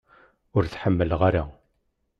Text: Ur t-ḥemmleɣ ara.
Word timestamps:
Ur 0.55 0.63
t-ḥemmleɣ 0.65 1.21
ara. 1.27 1.43